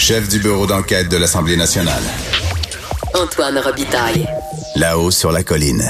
[0.00, 2.02] chef du bureau d'enquête de l'Assemblée nationale.
[3.14, 4.26] Antoine Robitaille.
[4.74, 5.84] Là-haut sur la colline.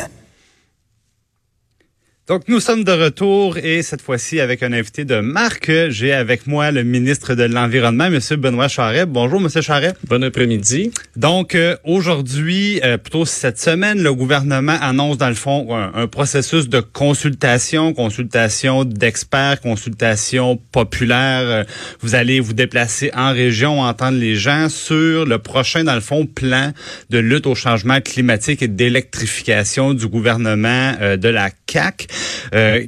[2.30, 5.68] Donc, nous sommes de retour et cette fois-ci avec un invité de marque.
[5.88, 9.04] J'ai avec moi le ministre de l'Environnement, Monsieur Benoît Charret.
[9.04, 9.94] Bonjour, Monsieur Charret.
[10.06, 10.92] Bon après-midi.
[11.16, 16.68] Donc, euh, aujourd'hui, euh, plutôt cette semaine, le gouvernement annonce dans le fond un, processus
[16.68, 21.40] de consultation, consultation d'experts, consultation populaire.
[21.42, 21.64] Euh,
[22.00, 26.26] vous allez vous déplacer en région, entendre les gens sur le prochain, dans le fond,
[26.26, 26.70] plan
[27.10, 32.06] de lutte au changement climatique et d'électrification du gouvernement de la CAC.
[32.54, 32.86] Euh,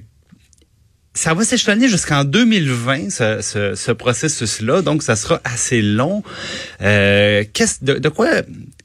[1.15, 6.23] ça va s'échelonner jusqu'en 2020, ce, ce, ce processus-là, donc ça sera assez long.
[6.80, 8.29] Euh, qu'est-ce de, quoi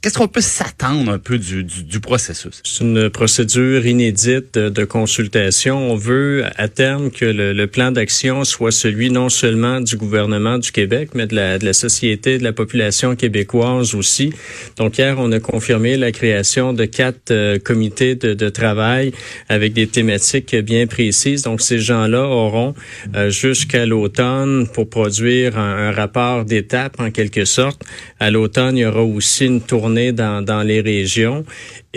[0.01, 2.61] Qu'est-ce qu'on peut s'attendre un peu du, du, processus?
[2.63, 5.91] C'est une procédure inédite de, consultation.
[5.91, 10.71] On veut à terme que le, plan d'action soit celui non seulement du gouvernement du
[10.71, 14.33] Québec, mais de la, de la société, de la population québécoise aussi.
[14.75, 19.11] Donc hier, on a confirmé la création de quatre euh, comités de, de travail
[19.49, 21.41] avec des thématiques bien précises.
[21.41, 22.73] Donc ces gens-là auront
[23.15, 27.81] euh, jusqu'à l'automne pour produire un, rapport d'étape en quelque sorte.
[28.19, 31.45] À l'automne, il y aura aussi une tournée dans, dans les régions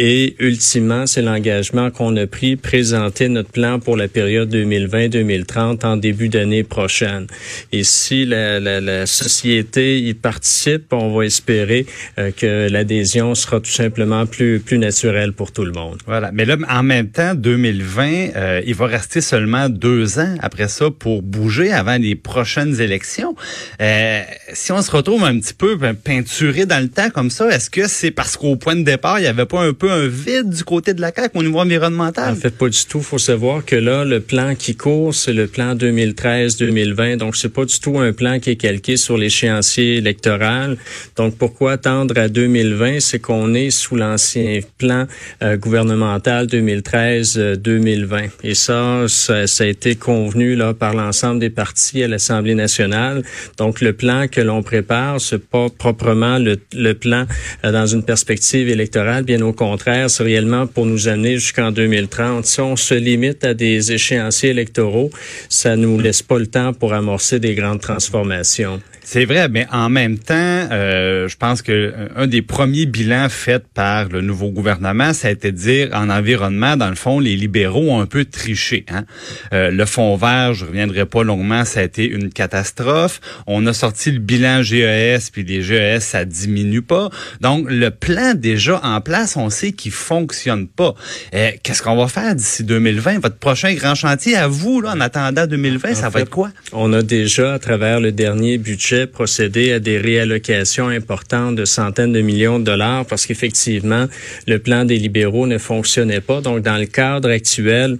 [0.02, 5.98] et ultimement, c'est l'engagement qu'on a pris, présenter notre plan pour la période 2020-2030 en
[5.98, 7.26] début d'année prochaine.
[7.70, 11.84] Et si la, la, la, société y participe, on va espérer
[12.18, 15.98] euh, que l'adhésion sera tout simplement plus, plus naturelle pour tout le monde.
[16.06, 16.30] Voilà.
[16.32, 20.90] Mais là, en même temps, 2020, euh, il va rester seulement deux ans après ça
[20.90, 23.34] pour bouger avant les prochaines élections.
[23.80, 24.22] Euh,
[24.52, 27.88] si on se retrouve un petit peu peinturé dans le temps comme ça, est-ce que
[27.88, 30.64] c'est parce qu'au point de départ, il n'y avait pas un peu un vide du
[30.64, 32.32] côté de la CAQ au niveau environnemental?
[32.32, 33.00] En fait, pas du tout.
[33.00, 37.16] Faut savoir que là, le plan qui court, c'est le plan 2013-2020.
[37.16, 40.76] Donc, c'est pas du tout un plan qui est calqué sur l'échéancier électoral.
[41.16, 43.00] Donc, pourquoi attendre à 2020?
[43.00, 45.06] C'est qu'on est sous l'ancien plan
[45.42, 48.30] euh, gouvernemental 2013-2020.
[48.42, 53.22] Et ça, ça, ça, a été convenu là par l'ensemble des partis à l'Assemblée nationale.
[53.56, 57.26] Donc, le plan que l'on prépare, c'est pas proprement le, plan
[57.64, 61.70] euh, dans une perspective électorale, bien au contraire contraire, c'est réellement pour nous amener jusqu'en
[61.70, 62.44] 2030.
[62.44, 65.10] Si on se limite à des échéanciers électoraux,
[65.48, 68.80] ça nous laisse pas le temps pour amorcer des grandes transformations.
[69.12, 70.36] C'est vrai, mais en même temps,
[70.70, 75.26] euh, je pense que euh, un des premiers bilans faits par le nouveau gouvernement, ça
[75.26, 78.86] a été de dire en environnement, dans le fond, les libéraux ont un peu triché.
[78.88, 79.06] Hein?
[79.52, 83.20] Euh, le fonds vert, je reviendrai pas longuement, ça a été une catastrophe.
[83.48, 87.10] On a sorti le bilan GES, puis les GES, ça diminue pas.
[87.40, 90.94] Donc, le plan déjà en place, on sait qu'il fonctionne pas.
[91.34, 93.18] Euh, qu'est-ce qu'on va faire d'ici 2020?
[93.18, 96.52] Votre prochain grand chantier à vous, là, en attendant 2020, ça va être quoi?
[96.72, 102.12] On a déjà, à travers le dernier budget, procéder à des réallocations importantes de centaines
[102.12, 104.06] de millions de dollars parce qu'effectivement,
[104.46, 106.40] le plan des libéraux ne fonctionnait pas.
[106.40, 107.98] Donc, dans le cadre actuel,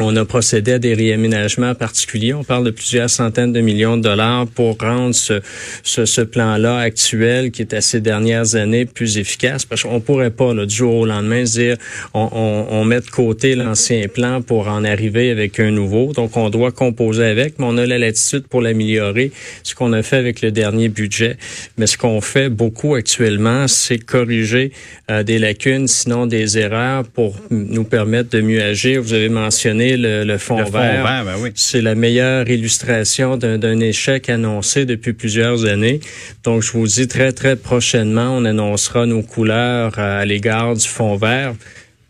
[0.00, 2.34] on a procédé à des réaménagements particuliers.
[2.34, 5.40] On parle de plusieurs centaines de millions de dollars pour rendre ce,
[5.82, 9.64] ce, ce plan-là actuel, qui est à ces dernières années, plus efficace.
[9.64, 11.76] Parce qu'on pourrait pas, là, du jour au lendemain, dire
[12.12, 16.12] on, on, on met de côté l'ancien plan pour en arriver avec un nouveau.
[16.12, 19.30] Donc, on doit composer avec, mais on a la latitude pour l'améliorer,
[19.62, 21.36] ce qu'on a fait avec le dernier budget.
[21.78, 24.72] Mais ce qu'on fait beaucoup actuellement, c'est corriger
[25.10, 29.00] euh, des lacunes, sinon des erreurs, pour nous permettre de mieux agir.
[29.00, 31.24] Vous avez mentionné le, fond vert.
[31.24, 36.00] Ben C'est la meilleure illustration d'un échec annoncé depuis plusieurs années.
[36.42, 41.16] Donc, je vous dis très, très prochainement, on annoncera nos couleurs à l'égard du fond
[41.16, 41.54] vert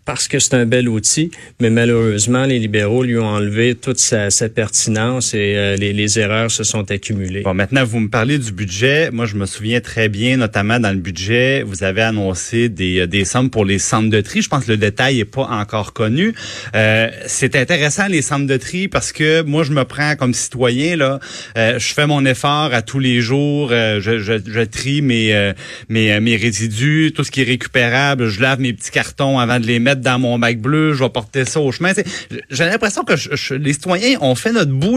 [0.04, 4.28] parce que c'est un bel outil, mais malheureusement, les libéraux lui ont enlevé toute sa,
[4.54, 7.41] pertinence et euh, les, erreurs se sont accumulées.
[7.42, 9.10] Bon, maintenant, vous me parlez du budget.
[9.10, 13.06] Moi, je me souviens très bien, notamment dans le budget, vous avez annoncé des, euh,
[13.06, 14.42] des sommes pour les centres de tri.
[14.42, 16.34] Je pense que le détail est pas encore connu.
[16.75, 20.97] Euh, c'est intéressant, les centres de tri, parce que moi, je me prends comme citoyen,
[20.97, 21.21] là,
[21.56, 25.53] euh, je fais mon effort à tous les jours, je, je, je, trie mes,
[25.89, 29.66] mes, mes résidus, tout ce qui est récupérable, je lave mes petits cartons avant de
[29.66, 31.93] les mettre dans mon bac bleu, je vais porter ça au chemin.
[32.51, 33.15] J'ai l'impression que
[33.55, 34.95] les citoyens ont fait notre bout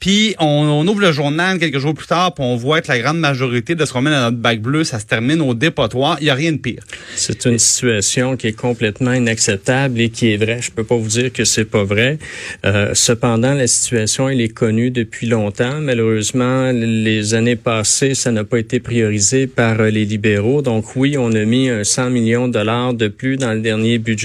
[0.00, 3.18] puis on, ouvre le journal quelques jours plus tard, puis on voit que la grande
[3.18, 6.18] majorité de ce qu'on met dans notre bac bleu, ça se termine au dépotoir.
[6.20, 6.82] Il n'y a rien de pire.
[7.16, 10.60] C'est une situation qui est complètement inacceptable et qui est vraie.
[10.62, 12.18] Je peux pas vous dire que c'est pas vrai.
[12.64, 15.80] Euh, cependant, la situation elle est connue depuis longtemps.
[15.80, 20.62] Malheureusement, les années passées, ça n'a pas été priorisé par euh, les libéraux.
[20.62, 23.98] Donc oui, on a mis un 100 millions de dollars de plus dans le dernier
[23.98, 24.17] budget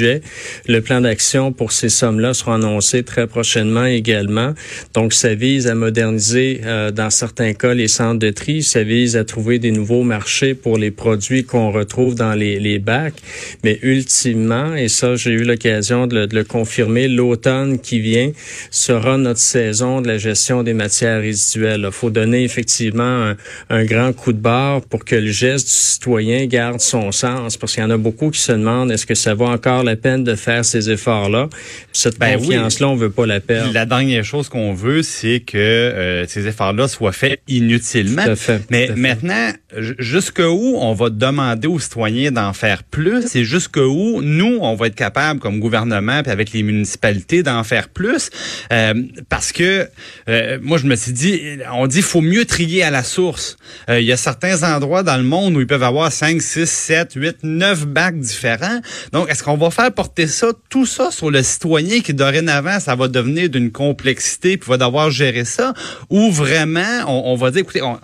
[0.67, 4.53] Le plan d'action pour ces sommes-là sera annoncé très prochainement également.
[4.93, 8.63] Donc, ça vise à moderniser, euh, dans certains cas, les centres de tri.
[8.63, 12.79] Ça vise à trouver des nouveaux marchés pour les produits qu'on retrouve dans les, les
[12.79, 13.15] bacs.
[13.63, 18.31] Mais ultimement, et ça, j'ai eu l'occasion de, de, le confirmer, l'automne qui vient
[18.71, 21.83] sera notre saison de la gestion des matières résiduelles.
[21.85, 23.37] Il faut donner effectivement un,
[23.69, 27.57] un grand coup de barre pour que le geste du citoyen garde son sens.
[27.57, 29.95] Parce qu'il y en a beaucoup qui se demandent est-ce que ça vaut encore la
[29.95, 31.49] peine de faire ces efforts-là.
[31.91, 33.73] Cette ben confiance-là, on veut pas la perdre.
[33.73, 38.23] La dernière chose qu'on veut, c'est que euh, ces efforts-là soient faits inutilement.
[38.69, 39.51] Mais maintenant,
[39.99, 44.95] jusqu'où on va demander aux citoyens d'en faire plus et jusqu'où nous, on va être
[44.95, 48.29] capable comme gouvernement puis avec les municipalités d'en faire plus.
[48.71, 48.93] Euh,
[49.29, 49.87] parce que
[50.29, 51.41] euh, moi, je me suis dit,
[51.73, 53.57] on dit faut mieux trier à la source.
[53.89, 57.13] Il y a certains endroits dans le monde où ils peuvent avoir 5, 6, 7,
[57.15, 58.79] 8, 9 bacs différents.
[59.11, 62.95] Donc, est-ce qu'on va faire porter ça, tout ça sur le citoyen qui dorénavant, ça
[62.95, 65.73] va devenir d'une complexité puis va devoir gérer ça
[66.09, 67.99] ou vraiment, on, va dire, écoutez, on,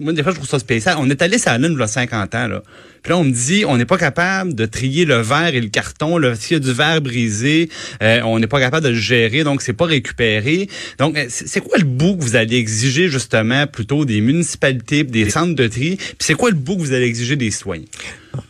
[0.00, 0.96] moi, des fois, je trouve ça spécial.
[0.98, 2.62] On est allé sur la Lune il y a 50 ans, là.
[3.02, 5.68] Puis là, on me dit, on n'est pas capable de trier le verre et le
[5.68, 6.20] carton.
[6.34, 7.70] S'il y a du verre brisé,
[8.02, 10.68] euh, on n'est pas capable de le gérer, donc c'est pas récupéré.
[10.98, 15.30] Donc, euh, c'est quoi le bout que vous allez exiger, justement, plutôt des municipalités, des
[15.30, 15.96] centres de tri?
[15.96, 17.84] Puis c'est quoi le bout que vous allez exiger des citoyens?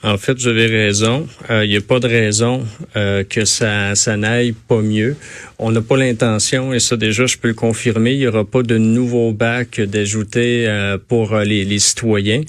[0.02, 1.26] En fait, vous avez raison.
[1.48, 2.66] Il euh, n'y a pas de raison
[2.96, 5.16] euh, que ça, n'aille pas mieux.
[5.58, 8.62] On n'a pas l'intention, et ça déjà, je peux le confirmer, il n'y aura pas
[8.62, 12.40] de nouveaux bacs d'ajouter euh, pour les, les, citoyens,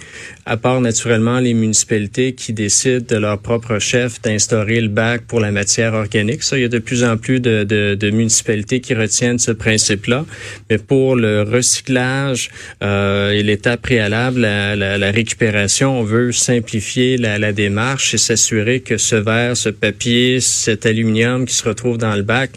[0.45, 5.41] à part naturellement les municipalités qui décident de leur propre chef d'instaurer le bac pour
[5.41, 6.43] la matière organique.
[6.43, 10.25] Ça, il y a de plus en plus de, municipalités qui retiennent ce principe-là.
[10.69, 12.49] Mais pour le recyclage
[12.81, 18.81] et l'étape préalable, la, la, la récupération, on veut simplifier la, la démarche et s'assurer
[18.81, 22.51] que ce verre, ce papier, cet aluminium qui se retrouve dans le bac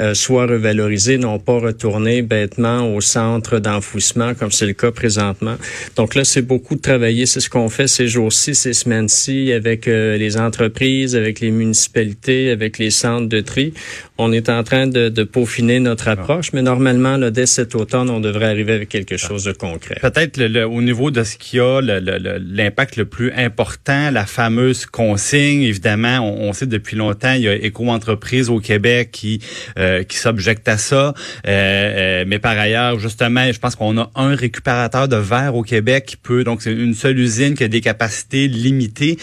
[0.00, 5.56] euh, soit revalorisé, non pas retourné bêtement au centre d'enfouissement comme c'est le cas présentement.
[5.96, 7.26] Donc là, c'est beaucoup de travailler.
[7.26, 12.50] C'est ce qu'on fait ces jours-ci, ces semaines-ci avec euh, les entreprises, avec les municipalités,
[12.50, 13.74] avec les centres de tri.
[14.16, 18.10] On est en train de, de peaufiner notre approche, mais normalement, là, dès cet automne,
[18.10, 19.98] on devrait arriver avec quelque chose de concret.
[20.00, 25.62] Peut-être le, au niveau de ce qui a l'impact le, plus important, la fameuse consigne.
[25.62, 29.40] Évidemment, on, sait depuis longtemps, il y a éco-entreprises au Québec qui
[29.78, 31.08] euh, qui s'objectent à ça.
[31.08, 31.12] Euh,
[31.48, 36.04] euh, mais par ailleurs, justement, je pense qu'on a un récupérateur de verre au Québec
[36.06, 39.18] qui peut, donc c'est une seule usine qui a des capacités limitées.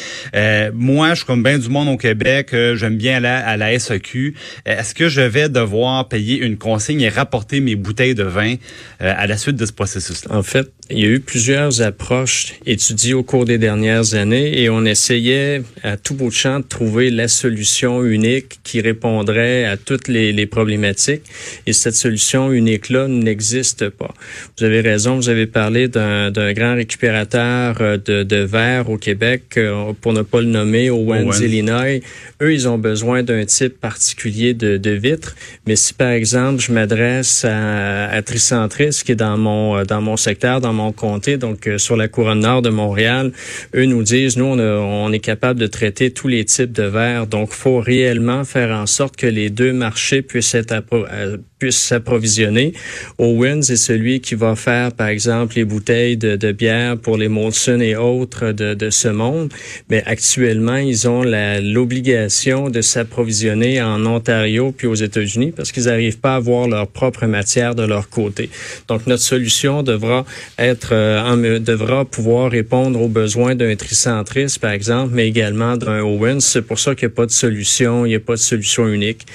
[0.73, 4.35] moi, je suis comme bien du monde au Québec, j'aime bien aller à la SAQ
[4.81, 8.56] est-ce que je vais devoir payer une consigne et rapporter mes bouteilles de vin
[9.01, 10.36] euh, à la suite de ce processus-là?
[10.36, 14.69] En fait, il y a eu plusieurs approches étudiées au cours des dernières années et
[14.69, 19.77] on essayait à tout bout de champ de trouver la solution unique qui répondrait à
[19.77, 21.23] toutes les, les problématiques.
[21.65, 24.13] Et cette solution unique-là n'existe pas.
[24.57, 29.44] Vous avez raison, vous avez parlé d'un grand récupérateur euh, de, de verre au Québec,
[29.57, 32.01] euh, pour ne pas le nommer, Owens, Illinois.
[32.41, 35.35] Eux, ils ont besoin d'un type particulier de, de vitre.
[35.67, 40.01] Mais si, par exemple, je m'adresse à, à Tricentris, qui est dans mon, euh, dans
[40.01, 43.31] mon secteur, dans mon comté, donc euh, sur la couronne nord de Montréal,
[43.75, 47.28] eux nous disent, nous, on, est capable de traiter tous les types de verres.
[47.28, 52.74] Donc, faut réellement faire en sorte que les deux marchés puissent être euh, puissent s'approvisionner.
[53.19, 57.28] Owens est celui qui va faire, par exemple, les bouteilles de, de bière pour les
[57.28, 59.54] Molson et autres de, de, ce monde.
[59.88, 66.19] Mais actuellement, ils ont l'obligation de s'approvisionner en Ontario puis aux États-Unis parce qu'ils n'arrivent
[66.19, 68.50] pas à avoir leur propre matière de leur côté.
[68.88, 70.26] Donc, notre solution devra
[70.57, 76.40] être, euh, devra pouvoir répondre aux besoins d'un tricentris, par exemple, mais également d'un Owens.
[76.42, 78.87] C'est pour ça qu'il n'y a pas de solution, il n'y a pas de solution
[78.87, 79.25] unique.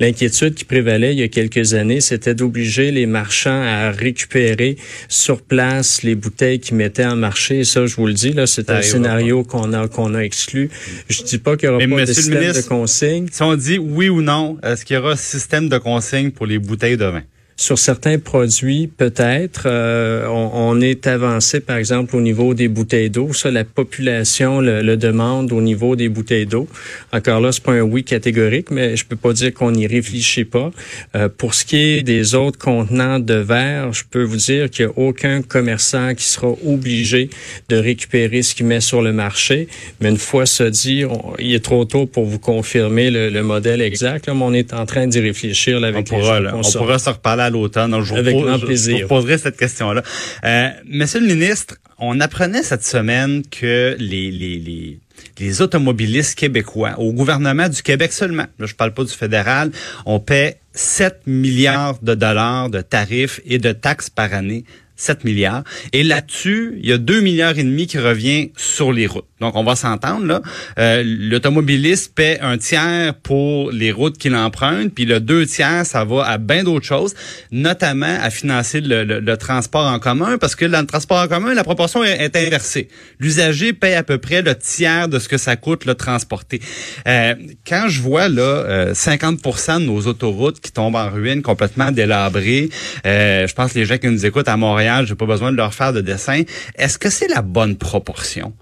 [0.00, 4.76] L'inquiétude qui prévalait il y a quelques années, c'était d'obliger les marchands à récupérer
[5.08, 7.60] sur place les bouteilles qu'ils mettaient en marché.
[7.60, 10.70] Et ça, je vous le dis, là, c'est un scénario qu'on a qu'on a exclu.
[11.08, 13.26] Je dis pas qu'il y aura pas de système de consigne.
[13.30, 16.46] Si on dit oui ou non, est-ce qu'il y aura un système de consigne pour
[16.46, 17.22] les bouteilles de vin?
[17.56, 23.32] Sur certains produits, peut-être, euh, on, est avancé, par exemple, au niveau des bouteilles d'eau.
[23.32, 26.66] Ça, la population le, demande au niveau des bouteilles d'eau.
[27.12, 30.44] Encore là, c'est pas un oui catégorique, mais je peux pas dire qu'on n'y réfléchit
[30.44, 30.70] pas.
[31.14, 34.86] Euh, pour ce qui est des autres contenants de verre, je peux vous dire qu'il
[34.86, 37.28] n'y a aucun commerçant qui sera obligé
[37.68, 39.68] de récupérer ce qu'il met sur le marché.
[40.00, 41.04] Mais une fois ça dit,
[41.38, 44.28] il est trop tôt pour vous confirmer le, modèle exact.
[44.28, 47.41] mais on est en train d'y réfléchir là, avec on pourra, on pourra se reparler
[47.44, 48.02] à l'automne.
[48.02, 48.96] Je Avec grand plaisir.
[48.98, 50.02] Je vous poserai cette question-là.
[50.44, 54.98] Euh, Monsieur le ministre, on apprenait cette semaine que les, les, les
[55.38, 59.70] les automobilistes québécois, au gouvernement du Québec seulement, là je parle pas du fédéral,
[60.06, 64.64] on paie 7 milliards de dollars de tarifs et de taxes par année
[64.96, 65.64] 7 milliards.
[65.92, 69.26] Et là-dessus, il y a 2 milliards et demi qui revient sur les routes.
[69.42, 70.40] Donc, on va s'entendre, là.
[70.78, 76.04] Euh, L'automobiliste paie un tiers pour les routes qu'il emprunte, puis le deux tiers, ça
[76.04, 77.12] va à bien d'autres choses,
[77.50, 81.64] notamment à financer le, transport en commun, parce que dans le transport en commun, la
[81.64, 82.88] proportion est, inversée.
[83.18, 86.60] L'usager paie à peu près le tiers de ce que ça coûte le transporter.
[87.08, 87.34] Euh,
[87.66, 92.68] quand je vois là euh, 50% de nos autoroutes qui tombent en ruine, complètement délabrées,
[93.06, 95.56] euh, je pense que les gens qui nous écoutent à Montréal j'ai pas besoin de
[95.56, 96.42] leur faire de dessin.
[96.76, 98.52] Est-ce que c'est la bonne proportion?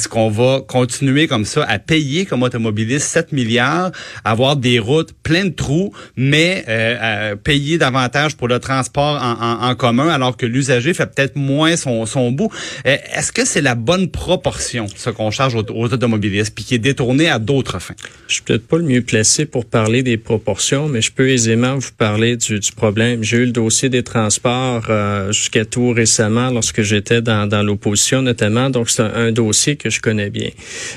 [0.00, 3.92] Est-ce qu'on va continuer comme ça à payer comme automobiliste 7 milliards,
[4.24, 10.08] avoir des routes pleines de trous, mais euh, payer davantage pour le transport en, commun
[10.08, 12.50] alors que l'usager fait peut-être moins son, son bout?
[12.86, 16.78] Euh, est-ce que c'est la bonne proportion, ce qu'on charge aux, automobilistes, puis qui est
[16.78, 17.94] détourné à d'autres fins?
[18.26, 21.76] Je suis peut-être pas le mieux placé pour parler des proportions, mais je peux aisément
[21.76, 23.22] vous parler du, du problème.
[23.22, 28.22] J'ai eu le dossier des transports euh, jusqu'à tout récemment lorsque j'étais dans, dans l'opposition
[28.22, 28.70] notamment.
[28.70, 30.50] Donc, c'est un, dossier que je connais bien.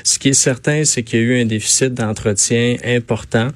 [0.04, 3.48] Ce qui est certain, c'est qu'il y a eu un déficit d'entretien important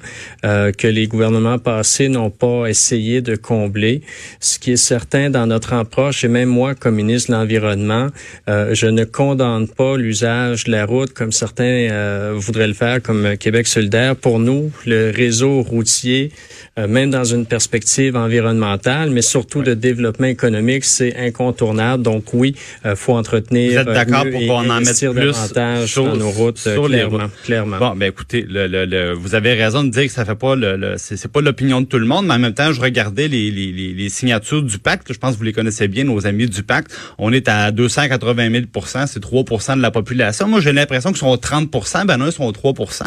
[0.45, 4.01] euh, que les gouvernements passés n'ont pas essayé de combler.
[4.39, 8.07] Ce qui est certain dans notre approche, et même moi, comme ministre de l'Environnement,
[8.49, 13.01] euh, je ne condamne pas l'usage de la route comme certains euh, voudraient le faire,
[13.01, 14.15] comme Québec solidaire.
[14.15, 16.31] Pour nous, le réseau routier,
[16.77, 22.03] euh, même dans une perspective environnementale, mais surtout de développement économique, c'est incontournable.
[22.03, 22.55] Donc oui,
[22.85, 23.71] euh, faut entretenir.
[23.71, 27.03] Vous êtes d'accord pour qu'on en mette plus sur, dans nos routes, sur clairement, les
[27.03, 27.31] routes.
[27.43, 27.77] clairement.
[27.77, 30.95] Bon, ben écoutez, le, le, vous avez raison de dire que ça fait pas le,
[30.97, 33.71] c'est pas l'opinion de tout le monde, mais en même temps, je regardais les, les,
[33.71, 35.11] les, signatures du pacte.
[35.13, 36.91] Je pense que vous les connaissez bien, nos amis du pacte.
[37.17, 38.65] On est à 280 000
[39.07, 40.47] c'est 3 de la population.
[40.47, 41.69] Moi, j'ai l'impression qu'ils sont 30
[42.05, 43.03] ben non, ils sont 3%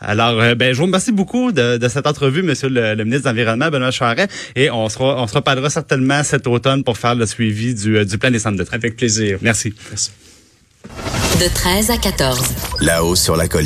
[0.00, 3.28] Alors, euh, ben, je vous remercie beaucoup de, de cette entrevue, Monsieur le, ministre de
[3.28, 7.26] l'Environnement, Benoît Charret, et on sera, on se reparlera certainement cet automne pour faire le
[7.26, 9.38] suivi du, euh, du plan des centres de Avec plaisir.
[9.42, 9.74] Merci.
[11.40, 12.40] De 13 à 14.
[12.80, 13.62] Là-haut sur la colline.